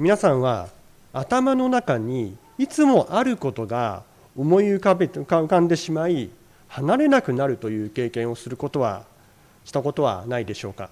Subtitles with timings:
[0.00, 0.70] 皆さんは
[1.12, 4.02] 頭の中にいつもあることが
[4.34, 6.30] 思い浮かべ浮かんでしまい
[6.68, 9.04] 離れなくなるという経験をすることは
[9.66, 10.88] したことはないでしょうか？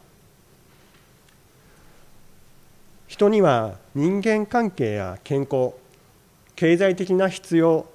[3.07, 5.73] 人には人間関係や健康
[6.55, 7.87] 経済的な必要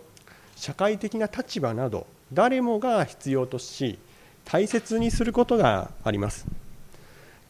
[0.55, 4.00] 社会的な立場など誰もが必要とし
[4.45, 6.48] 大切にすることがあります。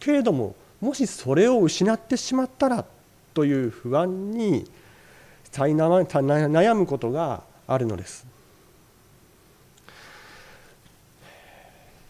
[0.02, 2.84] けれどももしそれを失ってしまったら
[3.34, 4.70] という不安に
[5.52, 8.26] 悩むことがあるのです。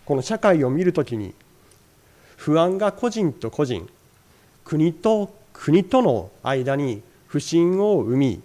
[0.05, 1.33] この社会を見るときに
[2.35, 3.89] 不安が個人と個人
[4.65, 8.41] 国と国との間に不信を生み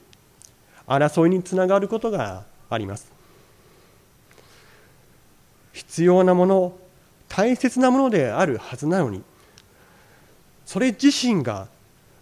[0.87, 3.10] 争いにつながることがあります。
[5.73, 6.76] 必要なもの
[7.29, 9.23] 大切なものであるはずなのに
[10.66, 11.68] それ自身が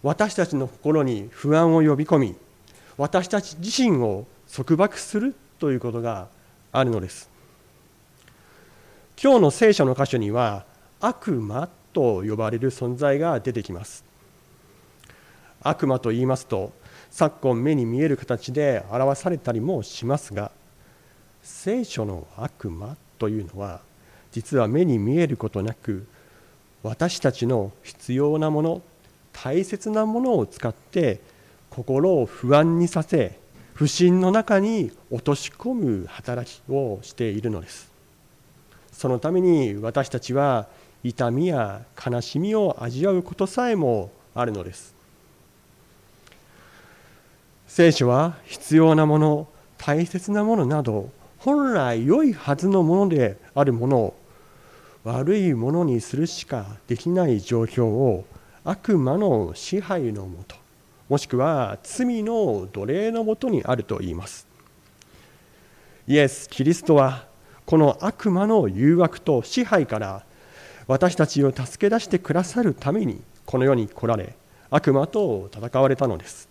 [0.07, 2.35] 私たちの心に不安を呼び込み
[2.97, 6.29] 私たち自身を束縛するということが
[6.71, 7.29] あるのです。
[9.21, 10.63] 今日の聖書の箇所には
[11.01, 14.05] 悪魔と呼ばれる存在が出てきます。
[15.61, 16.71] 悪魔と言いますと
[17.11, 20.51] 昨今目に見える形で表されたりもしますが
[21.43, 23.81] 聖書の悪魔というのは
[24.31, 26.07] 実は目に見えることなく
[26.81, 28.81] 私たちの必要なもの
[29.43, 31.19] 大切なものを使って
[31.69, 33.37] 心を不安にさせ
[33.73, 37.91] 不信の中に落とし込む働きをしているのです。
[38.91, 40.65] そのために私たちは
[41.03, 44.95] 痛みや悲しみを味わうことさえもあるのです。
[47.67, 54.17] 聖書は必要なもの大切なものなど本来良いはずのものであるものを
[55.03, 58.25] 悪いものにするしかできない状況を
[58.69, 60.57] 悪魔の支配のもと
[61.07, 64.45] もしくは罪の奴隷のもとにあると言います。
[66.05, 67.27] イエス・キリストは
[67.65, 70.25] この悪魔の誘惑と支配から
[70.85, 74.35] 私たちを助け出してくださるためにこの世に来られ
[74.69, 76.49] 悪魔と戦われたのです。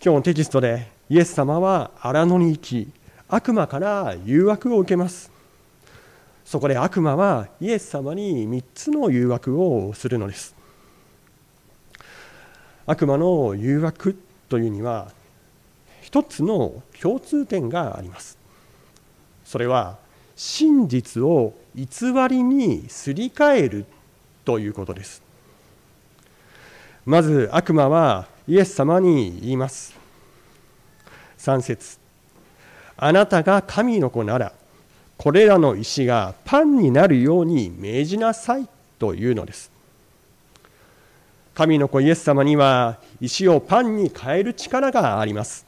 [0.00, 2.92] 今日のテキストでイエス様は荒野に行き
[3.26, 5.35] 悪魔から誘惑を受けます。
[6.46, 10.54] そこで悪魔はイエス様に3つの誘惑をするのです。
[12.86, 14.16] 悪魔の誘惑
[14.48, 15.10] というには
[16.02, 18.38] 一つの共通点があります。
[19.44, 19.98] それは
[20.36, 21.86] 真実を偽
[22.30, 23.84] りにすり替える
[24.44, 25.22] ということです。
[27.04, 29.96] まず悪魔はイエス様に言います。
[31.38, 31.98] 3節。
[32.96, 34.52] あなたが神の子なら
[35.18, 38.68] これらの石がパンになるように命じなさい
[38.98, 39.70] というのです。
[41.54, 45.64] 神の子イエス様には石をパンに変える力があります。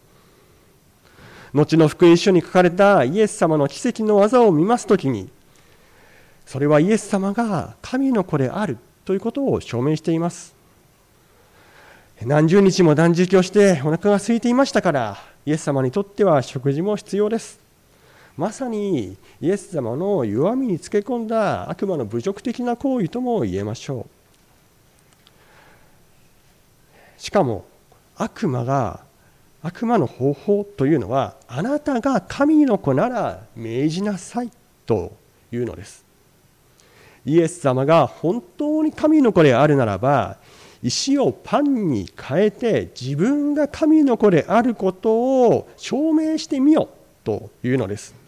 [1.54, 5.30] 後の福音書に書かれたイエス様の奇跡の技を見ますときに
[6.44, 8.76] それはイエス様が神の子である
[9.06, 10.54] ということを証明しています。
[12.22, 17.67] 何十日も断食をしてお腹が空いていましたからイエス様にとっては食事も必要です。
[18.38, 24.06] まさにイエス様の弱みにつけ込んだ悪魔の侮辱的な行為とも言えましょ
[27.18, 27.20] う。
[27.20, 27.64] しかも
[28.16, 29.00] 悪魔が
[29.60, 34.52] 悪魔の方法というのはあなたが神の子なら命じなさい
[34.86, 35.12] と
[35.50, 36.04] いうのです。
[37.26, 40.36] イエス様が本当に神の子であるならば
[40.80, 46.88] 石をパンに変えて自分が神の子であることを証明してみよ
[47.24, 48.27] というのです。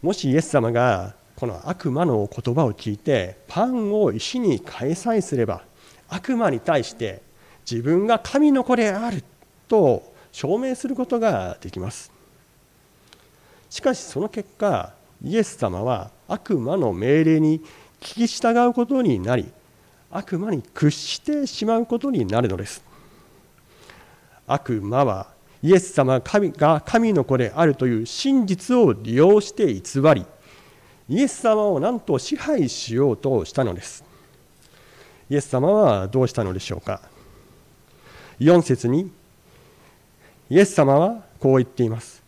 [0.00, 5.62] もしイエス様がこの悪魔の言葉を聞いてパンを石に変えさえすれば
[6.08, 7.20] 悪魔に対して
[7.68, 9.24] 自分が神の子である
[9.66, 12.12] と証明することができます。
[13.70, 14.92] しかしその結果
[15.22, 17.60] イエス様は悪魔の命令に
[18.00, 19.50] 聞き従うことになり
[20.10, 22.82] 悪魔に屈してしまうことになるのです。
[24.46, 30.24] 悪魔はイエス様が神の子であるという真実を利用して偽り
[31.08, 34.04] イエス様をなんと支配しようとしたのです。
[35.30, 37.00] イエス様はどうしたのでしょうか。
[38.40, 39.10] 4節に
[40.50, 42.22] イエス様はこう言っています。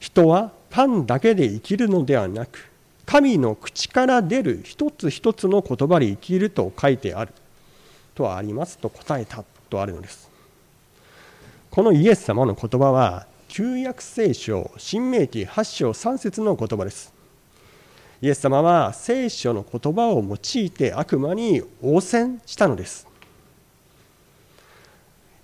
[0.00, 2.70] 人はパンだけで生きるのではなく
[3.06, 7.32] 神の口から出る一つ一つの言葉で生きると書いてある
[8.14, 10.33] とはありますと答えたとあるのです。
[11.74, 17.12] このイエス様の言葉は旧約聖書新明記8章3節の言葉です。
[18.22, 23.08] イエス様は聖書の言葉を用いて悪魔に応戦したのです。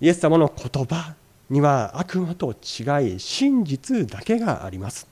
[0.01, 1.17] イエス様の言葉
[1.51, 5.09] には悪魔と違い真実だけがあります。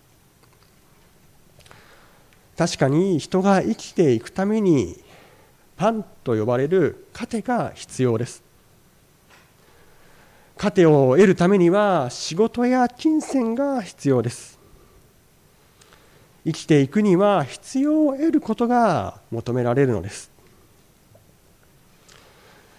[2.57, 5.03] 確かに人が生きていくために
[5.77, 8.47] パンと呼ばれる糧が必要です。
[10.59, 14.59] 糧を得るためには仕事や金銭が必要です。
[16.45, 20.31] 生きていくには必要を得ることが求められるのです。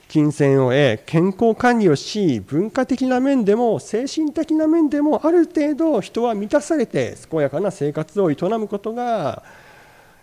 [0.10, 9.44] 金銭を得健康管理をし文化的な面でも精神的な面でもある程度人は満たされて健やかな生活を営むことが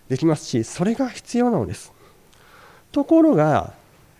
[0.09, 1.93] できますしそれが必要なのです。
[2.91, 3.73] ところが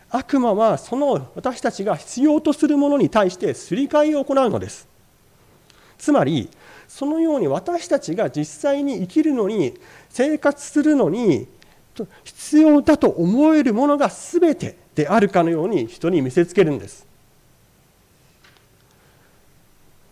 [0.09, 4.87] 悪魔はその私たちが必要とするものに対してすり替えを行うのです。
[5.97, 6.49] つまり
[6.87, 9.77] そのように私たちが実際に生きるのに
[10.09, 11.47] 生活するのに
[12.23, 17.05] 必要だと思えるものが全てであるかのように人に見せつけるんです。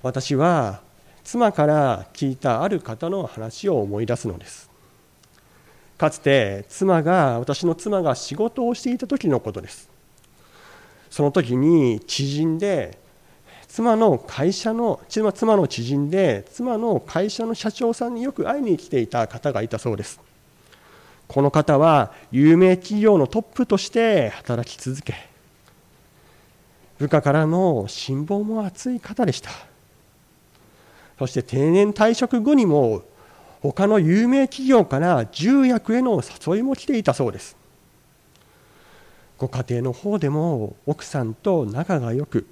[0.03, 0.81] 私は
[1.23, 4.69] 妻から聞いたある方の話を思い出すのです。
[5.97, 9.89] かつて妻が私の妻が仕事をしていた時のことです。
[11.09, 12.97] その時に知人で
[13.67, 20.19] 妻の会社の妻の知人で妻の会社の社長さんによく会いに来ていた方がいたそうです。
[21.27, 25.15] この方は有名企業のトップとして働き続け
[26.99, 29.49] 部下からの辛抱も厚い方でした。
[31.17, 33.03] そして定年退職後にも
[33.71, 37.55] 他の有名企業から重役への誘いも来ていたそうです。
[39.37, 42.47] ご家庭の方でも奥さんと仲が良く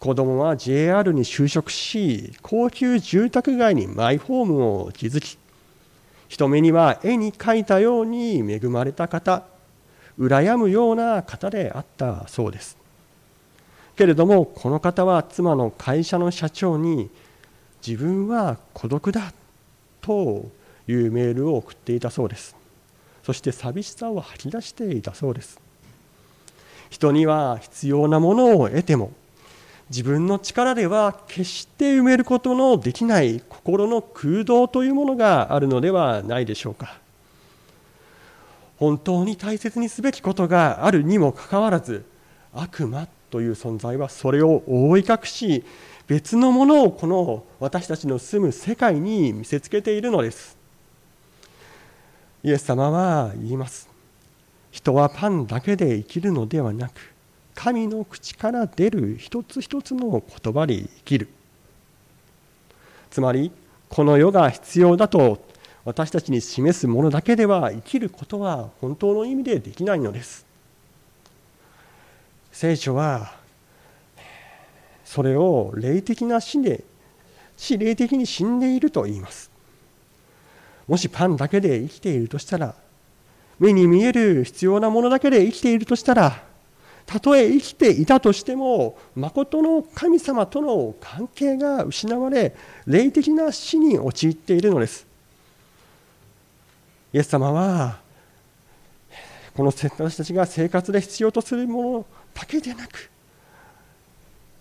[0.00, 5.38] 子供は JR に就職し高級住宅街にマイホームを築き
[6.28, 9.44] 人目には絵に描いたように恵まれた方
[10.18, 12.76] 羨むような方であったそうです。
[13.96, 17.10] けれどもこの方は妻の会社の社長に
[17.86, 19.32] 自分は孤独だ
[20.00, 20.50] と
[20.88, 22.56] いうメールを送っていたそうです。
[23.22, 25.60] そして寂しさを吐き出していたそうです。
[26.88, 29.12] 人には必要なものを得ても
[29.90, 36.98] 自分の力では決して埋めることのできない心の空洞というものがあるのではないでしょうか。
[38.78, 42.04] 本当に大切にすべきことがあるにもかかわらず
[42.54, 45.64] 悪魔という存在はそれを覆い隠し
[46.10, 50.58] 別のものをこの私たちの住む世界に見せつけているのです。
[52.42, 53.88] イエス様は言います。
[54.72, 57.14] 人はパンだけで生きるのではなく
[57.54, 61.28] 神の口から出る一つ一つの言葉に生きる。
[63.08, 63.52] つまり
[63.88, 65.40] この世が必要だと
[65.84, 70.44] 私たちに示すものだけでは生きることは本当の意味でできないのです。
[72.50, 73.38] 聖書は
[75.10, 76.84] それを霊的な死で
[77.56, 79.50] 死霊的に死んでいると言います。
[80.86, 82.76] もしパンだけで生きているとしたら
[83.58, 86.40] 目に見える必要なものだけで生きているとしたら
[87.06, 92.54] たとえ生きていたとしても誠の神様との関係が失われ
[92.86, 95.04] 霊的な死に陥っているのです。
[97.12, 97.98] イエス様は
[99.56, 103.10] この私たちが生活で必要とするものだけでなく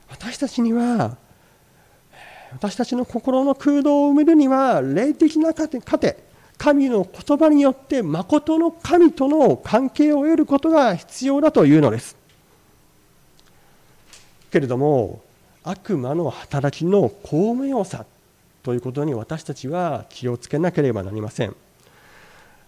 [0.10, 1.18] 私たちには
[2.52, 5.80] 私たちの心の空洞を埋めるには霊的な糧
[6.58, 12.18] 神の言葉によって誠の神との関係を得ることが必要だというのです。
[14.52, 15.22] けれども
[15.64, 18.06] 悪魔の働きの巧妙さ
[18.64, 21.56] ということに私たちは気をつけなければなりません。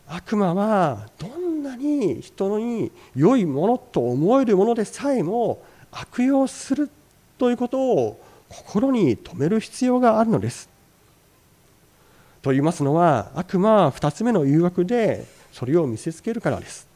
[0.07, 6.89] 悪魔はどんなに人に良いものと思えるものでさえも悪用する
[7.41, 10.69] ということを心に留める必要があるのです。
[12.43, 16.87] と言いますのは悪魔は2つ目の誘惑でそれを見せつけるからです。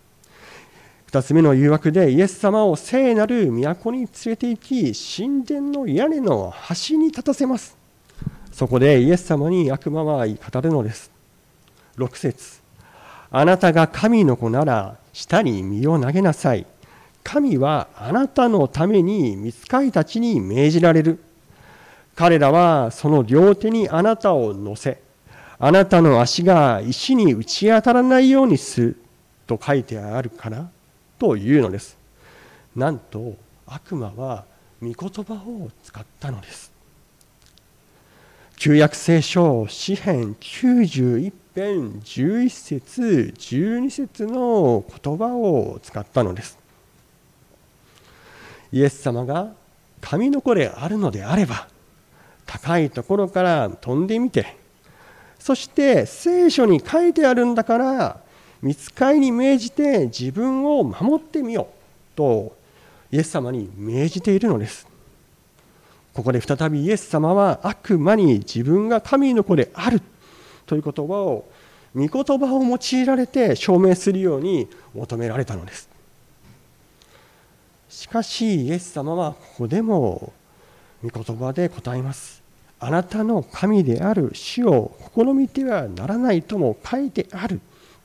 [1.08, 7.76] 2つ目の誘惑でイエス様を聖なる都に連れて行き神殿の屋根の端に立たせます。
[8.52, 11.10] そこでイエス様に悪魔は語るのです。
[11.98, 12.62] 6節
[13.32, 16.68] あなたが神の子なら下に身を投げなさい。
[17.26, 21.20] 神はあなたのために見つかいたちに命じられる。
[22.16, 25.02] 彼らはその両手にあなたを乗せ、
[25.58, 28.98] あなたの足が石に打ち当たらないようにする
[29.48, 30.70] と書いてあるから
[31.18, 31.98] というのです。
[32.76, 33.34] なんと
[33.66, 34.46] 悪魔は
[34.80, 36.72] 御言葉を使ったのです。
[38.56, 46.65] 旧約聖書詩編91編11節12節の言葉を使ったのです。
[48.76, 49.54] イエス様が
[50.02, 51.70] 神の子であるのであれば
[52.46, 54.58] 高いところから飛んでみて
[55.40, 58.20] そして聖書に書いてあるんだから
[58.62, 62.54] 見つかりに命じて自分を守ってみようと
[63.14, 64.88] イエス様に命じているのです。
[66.14, 70.02] ここで再びイエス様は悪魔に自分が神の子である
[70.66, 71.46] という言葉を
[71.96, 75.95] 御言葉を用いられて証明するように求められたのです。
[77.96, 80.34] しかしイエス様はここでも
[81.02, 82.44] 御言葉で答えます。
[82.78, 87.62] あなたの神である死を試みてはならないとも書いてある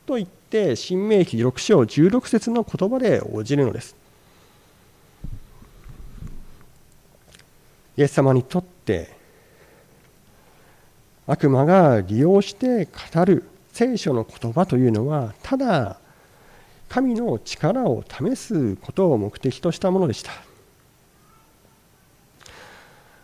[0.07, 3.97] と言って新明記6章16節の言葉で応じるのです。
[7.97, 9.11] イエス様にとって
[11.27, 16.00] 悪魔が利用して語る聖書の言葉というのはただ
[16.91, 20.33] 神の力を試すことを目的としたものでした。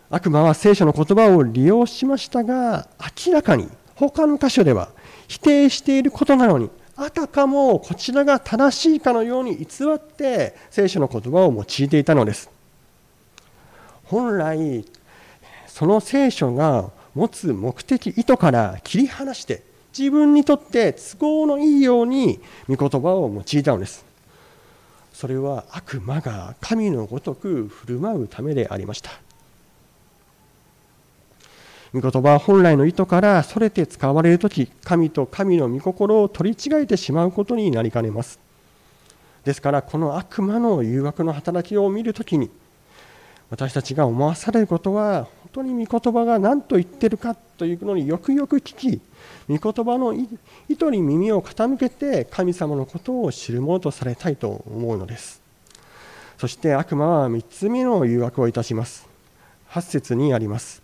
[0.09, 2.87] 悪魔は聖書の言葉を利用しましたが
[3.25, 4.87] 明らかに他の箇所では
[5.27, 12.49] 否定していることなのにあたかもこちらが正しいかのように偽って聖書の言葉を用いていたのです。
[14.05, 14.85] 本来
[15.67, 19.61] その聖書が持つ目的意図から切り離して
[19.95, 24.05] 自分にとって都合のいいように御言葉を用いたのです。
[25.13, 29.11] それは悪魔が神のごとく振る舞うためでありました。
[31.93, 38.39] 御言葉は本来の意図からそれて使われる時神と神の御心を取り違えてしまうことになりかねます。
[39.43, 42.49] ですからこの悪魔の誘惑の働きを見るときに
[43.49, 49.01] 私たちが思わされることは本当に御言葉が何と言ってるかというのによくよく聞き
[49.47, 50.27] 御言葉の意
[50.75, 55.41] 図に耳を傾けて神様のことを知るものとされたいと思うのです。
[56.37, 59.07] そして悪魔は3つ目の誘惑をいたします。
[59.69, 60.81] 8節にあります。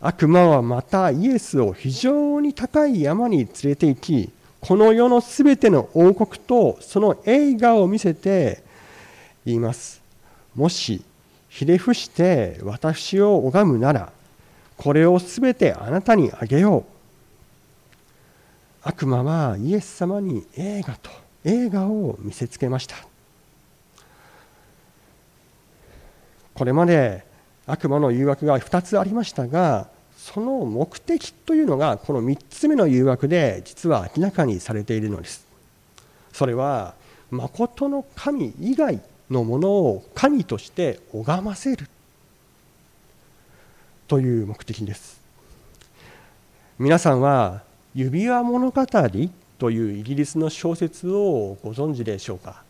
[0.00, 4.30] 悪魔はまたイエスを非常に高い山に連れて行き
[4.60, 8.62] この世のすべての王国とその映画を見せて
[9.44, 10.00] 言います。
[10.54, 11.02] もし
[11.52, 14.10] ひれ伏して私を拝むなら
[14.78, 16.84] これをすべてあなたにあげよう。
[18.82, 21.10] 悪魔はイエス様に映画と
[21.44, 22.96] 映画を見せつけました。
[26.54, 27.22] これまで
[27.66, 35.46] 悪魔の誘惑が2つありましたがその目的というのがこの3つ目の誘惑で実は明らかにされているのです。
[36.32, 36.94] それは
[37.30, 41.88] 誠の神以外のものを神として拝ませる。
[44.06, 45.20] という目的です。
[46.78, 47.62] 皆さんは
[47.94, 48.86] 指輪物語
[49.58, 52.62] というイギリスの小説をご存知でしょうか？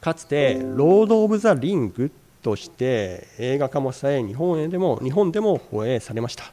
[0.00, 2.10] かつて「ロード・オブ・ザ・リング」
[2.42, 6.52] として映画化もされ日本でも日本でも放映されました。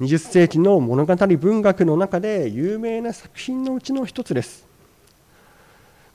[0.00, 4.66] 20世紀の物語文学の中で有名な作品のうちの一つです。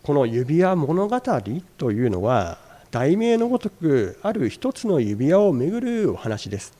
[0.08, 1.22] この指輪物語
[1.78, 2.60] というのは
[2.92, 6.72] 題名のごとくある一つの指輪をめぐるお話です。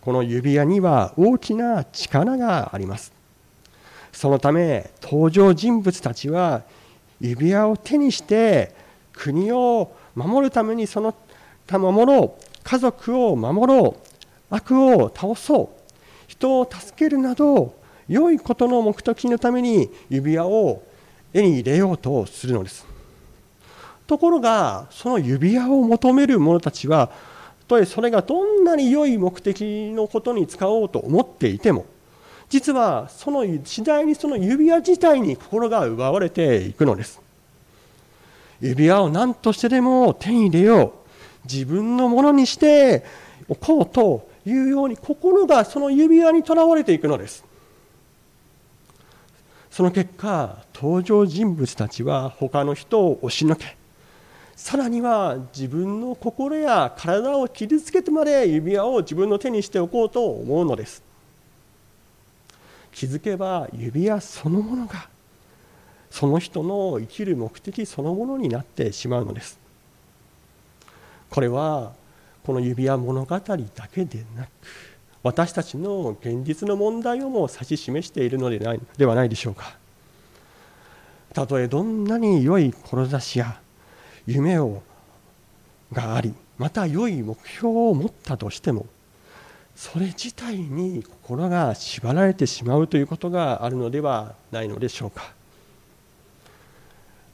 [0.00, 3.12] この指輪には大きな力があります。
[4.12, 6.64] そのため登場人物たちは
[7.20, 8.74] 指輪を手にして
[9.12, 11.14] 国を守るためにその
[11.70, 13.96] 守ろう家族を守ろう
[14.50, 15.92] 悪を倒そう。
[16.26, 17.76] 人を助けるなど
[18.08, 20.82] 良いことの目的のために指輪を
[21.32, 22.86] 手に入れようとするのです。
[24.06, 27.10] ところがその指輪を求める者たちは
[27.66, 31.84] とえそれがどんなに良い目的のことに使おうと思っていても
[32.48, 37.20] 実はその次第にその指輪自体に心が奪われていくのです。
[38.60, 40.92] 指輪を何としてでも手に入れよう
[41.44, 43.04] 自分のものにして
[43.48, 47.44] おこうというように心がその指輪にとらわれていくのです。
[49.76, 53.76] その結果登場人物たちは他の人を押しのけ
[54.56, 61.02] さらには自分の心や体を傷つけてまで指輪を自分の手にしておこうと思うのです。
[62.90, 65.10] 気づけば指輪そのものが
[66.10, 69.58] その人の生きる目的そのものになってしまうのです。
[71.28, 71.92] これは
[72.46, 73.58] この指輪物語だ
[73.92, 74.48] けでなく
[75.26, 79.76] 私たちの現実の問題をも指し示しているのでないではないでしょうか。
[81.34, 83.58] たとえどんなに良い志や
[84.28, 84.84] 夢を
[85.92, 88.86] がありまた良い目標を持ったとしても
[89.74, 95.32] それ自体に心が縛られてしまうということがあるのではないのでしょうか。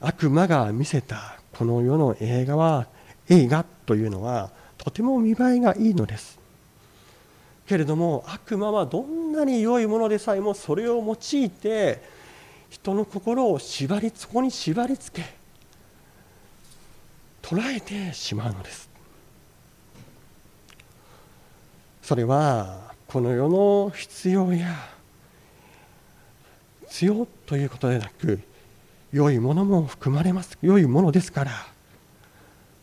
[0.00, 2.86] 悪魔が見せたこの世の映画は
[3.28, 6.41] 映画というのはとても見栄えがいいのです。
[7.72, 12.02] けれども悪魔はどんなに良いものでさえもそれを用いて
[12.68, 15.24] 人の心を縛りそこに縛りつけ
[17.40, 18.90] 捉えてしまうのです。
[22.02, 24.68] それはこの世の必要や
[26.90, 28.38] 強ということでなく
[29.14, 30.58] 良いものも含まれます。
[30.60, 31.52] 良いものですから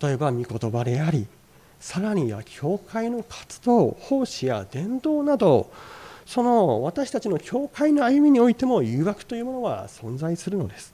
[0.01, 1.27] 例えば御言葉であり
[1.79, 5.71] さらには教会の活動奉仕や伝道など
[6.25, 10.93] その私たちの教会の歩みにおいても誘惑というものは存在するのです。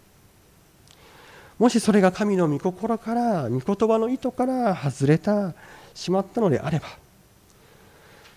[1.60, 5.54] もしそれが神の御心から御言葉の意図から外れた
[5.94, 6.86] しまったのであれば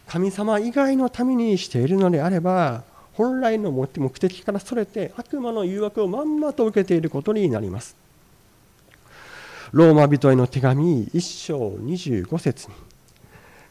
[0.06, 3.88] 神様以外のためにしているのであれば本来の目
[4.18, 8.07] 的からそれて悪魔の誘惑をまんまと受けていることになります。
[9.72, 12.74] ローマ人への手紙1章25節に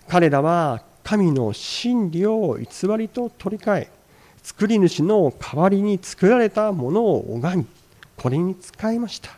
[0.08, 3.92] 彼らは神の真理を偽りと取り替え
[4.44, 7.66] 作り主の代わりに作られたものを拝み
[8.18, 9.30] これに使いました。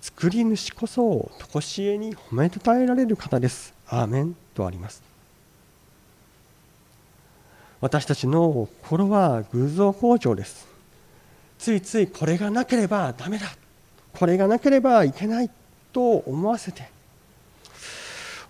[0.00, 3.72] 作り主こそ常しえに褒めたたえられる方です。
[3.86, 5.02] アーメンとあります。
[7.80, 10.66] 私たちの心は偶像工場です。
[11.58, 13.46] ついついこれがなければダメだ。
[14.18, 15.50] これがなければいけない
[15.92, 16.88] と思わせて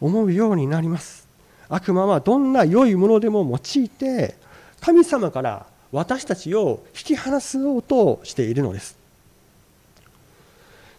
[0.01, 1.29] 思うようになります。
[1.69, 4.35] 悪魔はどんな良いものでも用いて
[4.81, 8.99] 神様から私たちを引き離そうとしているのです。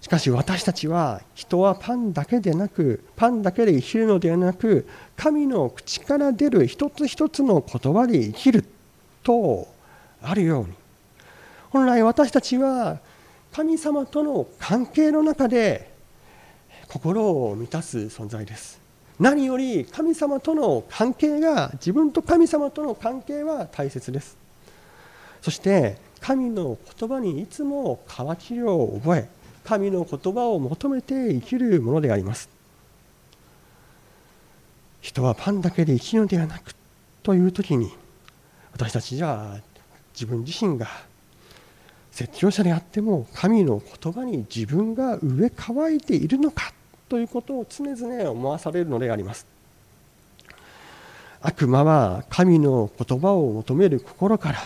[0.01, 8.65] しかし私たちは人はパンだけでなくパンだけで生きるのではなく神の口から出る一つ一つの言葉で生きる
[9.23, 9.67] と
[10.21, 10.73] あるように。
[11.69, 12.99] 本来私たちは
[13.51, 15.91] 神様との関係の中で
[16.87, 18.79] 心を満たす存在です。
[19.19, 24.37] 何より神様との関係が自分と神様との関係は大切です。
[25.41, 29.29] そして神の言葉にいつも渇きを覚え
[29.63, 32.49] 神の言葉を求めて生きるものであります。
[35.01, 36.73] 人はパンだけで生きるのではなく
[37.23, 37.91] という時に
[38.71, 39.59] 私たちじゃ
[40.13, 40.87] 自分自身が
[42.11, 46.73] 説教者であっても神の言葉に自分が植え乾いているのか
[47.09, 49.45] ということを常々思わされるのであります。
[51.41, 54.59] 悪魔は神の言葉を求める心から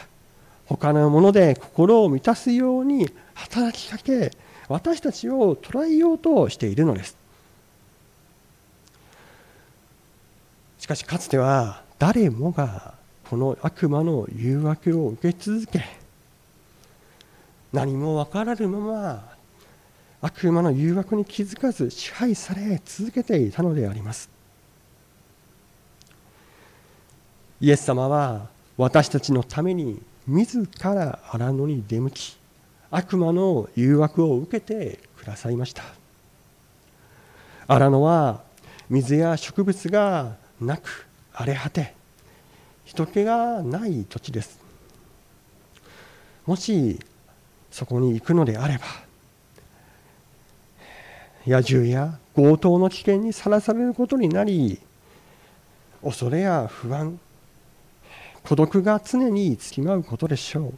[0.66, 4.32] 他のもので心を満たすように働きかけ
[4.68, 7.16] 私たちを捉えようとしているのです。
[10.80, 12.94] しかしかつては誰もが
[13.30, 15.84] この悪魔の誘惑を受け続け
[17.76, 19.36] 何も分からぬまま
[20.22, 24.30] 悪魔の誘惑に気づかず支配され続けていたのであります。
[27.60, 32.38] イエス様は私たちのために自ら荒野に出向き
[32.92, 35.84] 悪魔の誘惑を受けてくださいました。
[37.68, 38.42] 荒野は
[38.90, 41.94] 水や植物がなく荒れ果て
[42.86, 44.60] 人気がない土地です。
[46.46, 47.00] もし
[47.76, 48.86] そこに行くのであれば
[51.46, 54.80] 野獣や強盗の危険にさらされることになり
[56.02, 57.20] 恐れや不安
[58.44, 60.74] 孤独が常につきまうことでしょう。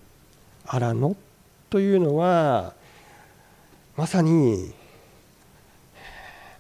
[0.66, 1.16] 荒野
[1.70, 2.74] というのは
[3.96, 4.74] まさに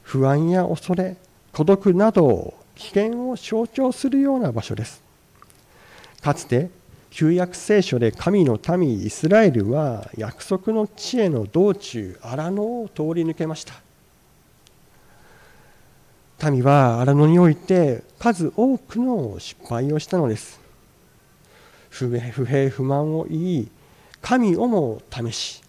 [0.03, 1.17] 不安や恐れ
[1.51, 5.01] 孤独など危険を象徴するような場所です。
[6.21, 6.69] かつて
[7.09, 13.73] 旧約聖書で神の民イスラエルは約束の地への道中荒野を通り抜けました。
[16.51, 20.59] 民は荒野において数多くの失敗をしたのです。
[21.89, 23.67] 不平不満を言い
[24.21, 25.63] 神をも試し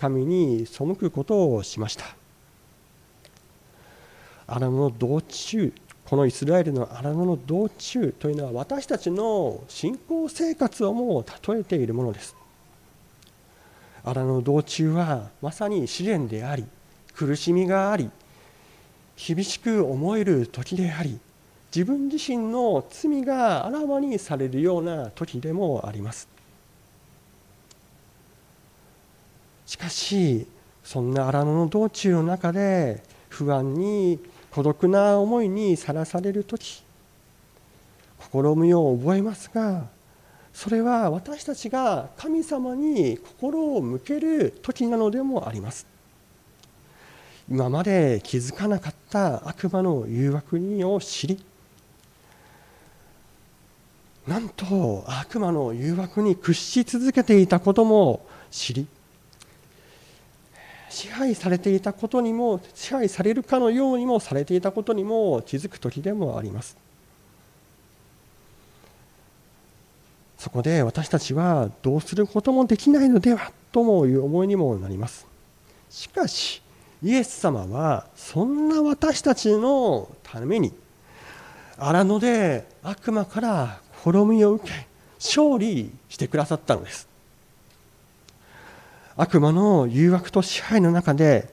[0.00, 2.04] 神に背くことをしました。
[4.48, 5.72] 荒野の道中
[6.08, 12.34] このイスラエルの荒野の道中というのは私たちの信仰生活をも例えているものです。
[14.04, 16.64] 荒野の道中はまさに試練であり
[17.14, 18.08] 苦しみがあり
[19.18, 21.18] 厳しく思える時であり
[21.76, 26.26] 自分自身の罪があらわにされるような時でもあります。
[29.66, 30.46] しかし
[30.82, 34.18] そんな荒野の道中の中で不安に
[34.50, 36.82] 孤独な思いにさらされる時
[38.18, 39.86] 心みを覚えますが
[40.52, 45.86] それは私たちが神様に心を向ける時なのでもあります。
[47.50, 51.42] 今まで気づかなかった悪魔の誘惑にを知り
[54.26, 58.86] なんと悪魔の誘惑に屈し続けていたことも知り
[60.90, 66.76] 支配されていたことにも支配されるかのようにもされていたことにも気づく時でもあります。
[70.38, 75.26] そこで私たちはどうすることもできないのではともいう思いにもなります。
[75.90, 76.62] しかし
[77.02, 80.72] イエス様はそんな私たちのために
[81.76, 84.86] 荒野で悪魔から滅びを受け
[85.18, 87.07] 勝利してくださったのです。
[89.20, 91.52] 悪魔の誘惑と支配の中で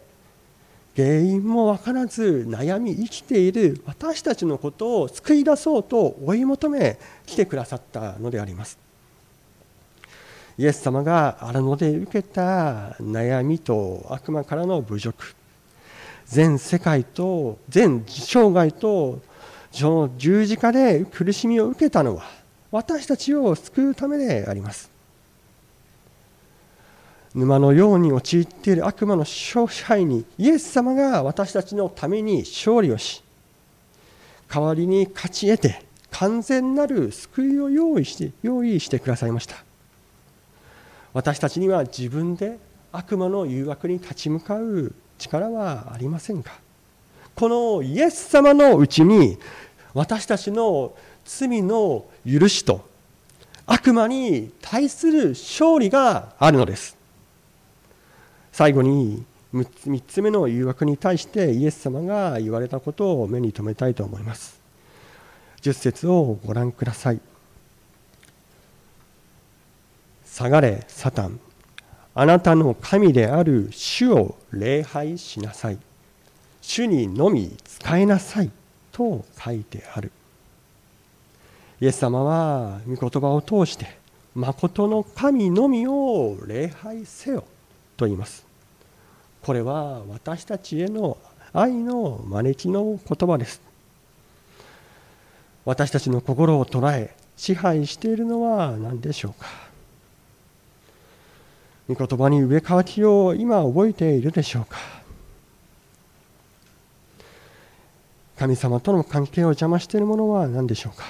[0.96, 8.78] 原因も分からず悩み生きている私たちのことを救い出そうと追い求め来てくださったのであります。
[10.60, 15.36] イエス様が荒野で受けた悩みと悪魔からの侮辱。
[16.28, 19.22] 全世界と全生涯と
[20.18, 22.26] 十字架で苦しみを受けたのは
[22.70, 24.95] 私たちを救うためであります。
[27.36, 33.22] 沼のように陥っている悪魔の支配にイエス様が私たちのために勝利をし
[34.48, 39.58] 代わりに勝ち得て完全なる救いを用意して用意してくださいました。
[41.12, 42.58] 私たちには自分で
[42.94, 46.58] 悪魔の誘惑に立ち向かう力はありませんか？
[47.36, 49.38] このイエス様のうちに
[49.94, 50.94] 私たちの
[51.26, 52.88] 罪の許しと
[53.66, 56.96] 悪魔に対する勝利があるのです。
[58.56, 59.22] 最後に
[59.54, 64.62] 3つ目の誘惑に対してイエス様が言われたことを目に留めたいと思います。
[65.62, 67.20] 10節をご覧ください。
[70.26, 71.38] 下がれサタン。
[72.14, 75.78] あなたの神である主を礼拝しなさい。
[76.62, 78.50] 主にのみ使いなさい。
[78.94, 80.14] と書いてある。
[81.82, 83.98] イエス様は御言葉を通して
[84.34, 87.44] 誠の神のみを礼拝せよ。
[87.98, 88.45] と言います。
[89.46, 91.20] これは私たちへの
[91.54, 93.62] 愛の招きの言葉です。
[95.66, 99.46] 私たちの心を捉え支配しているのは何でしょうか。
[101.88, 104.80] 御言葉に植え替わきを今覚えているでしょうか。
[108.40, 111.06] 神様との関係を邪魔しているものは何でしょうか。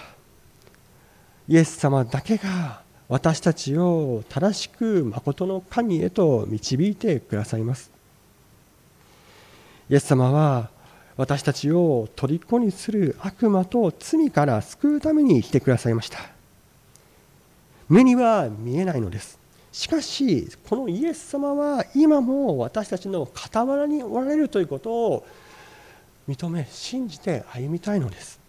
[1.48, 7.95] イエス様だけが私たちを正しく誠の神へと導いてくださいます。
[9.90, 10.70] イエス様は
[11.18, 16.20] 私たちを虜にする悪魔と罪から救うために来てくださいました。
[17.88, 19.38] 目には見えないのです。
[19.72, 25.28] しかしこのイエス様は今も私たちの傍らにおられるということを
[26.28, 28.40] 認め信じて歩みたいのです。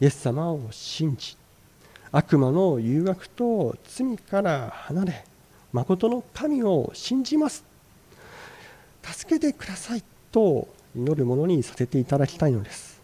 [0.00, 1.36] イエス様を信じ
[2.10, 5.24] 悪魔の誘惑と罪から離れ
[5.72, 7.71] 誠の神を信じます。
[9.02, 13.00] 助けてくださいと祈るものにさせていただきたいのです。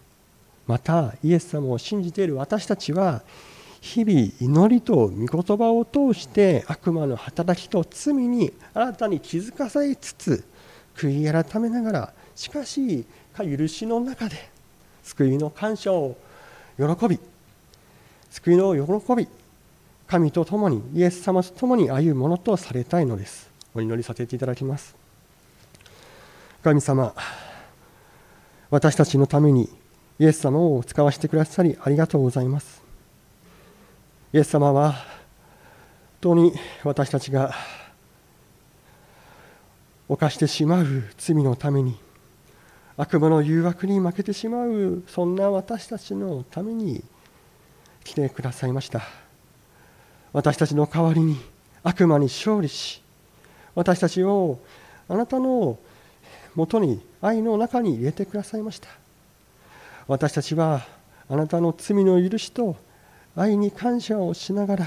[0.67, 3.23] またイエス様を信じている私たちは
[3.81, 10.45] 日々祈りと御言葉を通して悪魔の働きと罪に新たに気づかされつつ
[10.97, 13.07] 悔い改めながらしかし
[13.39, 14.51] 許しの中で
[15.05, 16.17] 救いの感謝を
[16.77, 17.19] 喜び
[18.31, 19.29] 救いの喜び
[20.07, 23.51] 神と共にイエス様と共に歩むものとされたいのです。
[23.75, 24.98] お祈りさせていただきます。
[26.69, 27.15] 神様
[28.69, 29.71] 私たちのために
[30.19, 32.83] イエス様を使わせてくださりありがとうございます。
[34.35, 35.03] イエス様は本
[36.21, 36.53] 当に
[36.85, 37.55] 私たちが
[40.11, 41.97] 犯してしまう罪のために
[42.99, 47.03] 悪魔の誘惑に負けてしまうそんな私たちのために
[48.05, 49.01] 来てくださいました。
[50.35, 51.39] 私たちの代わりに
[51.83, 53.01] 悪魔に勝利し
[53.75, 54.59] 私たちを
[55.09, 55.79] あなたの
[56.55, 58.89] もとに愛の中に入れてくださいました。
[60.07, 60.87] 私たちは
[61.29, 62.77] あなたの罪の許しと
[63.37, 64.87] 愛に感謝をしながら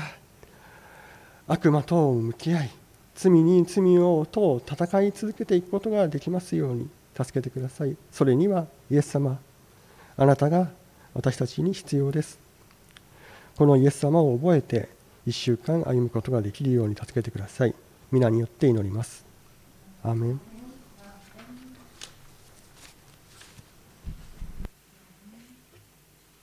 [1.48, 2.72] 悪魔と向き合い
[3.16, 7.96] 罪に罪をと戦い続けていくことができますように助けてください。
[8.12, 9.40] それにはイエス様
[10.18, 10.70] あなたが
[11.14, 12.40] 私たちに必要です。
[13.58, 14.90] このイエス様を覚えて
[15.28, 17.76] 1週間歩むことができるように助けてください。
[18.12, 19.24] 皆によって祈ります。
[20.04, 20.51] アーメン。